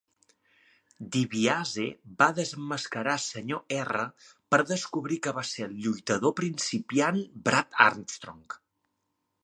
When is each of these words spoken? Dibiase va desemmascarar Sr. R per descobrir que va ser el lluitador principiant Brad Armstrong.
Dibiase 1.15 1.85
va 2.21 2.29
desemmascarar 2.39 3.15
Sr. 3.25 3.61
R 3.83 4.07
per 4.55 4.61
descobrir 4.73 5.21
que 5.27 5.37
va 5.41 5.47
ser 5.53 5.69
el 5.71 5.79
lluitador 5.85 6.37
principiant 6.43 7.25
Brad 7.51 7.83
Armstrong. 7.91 8.47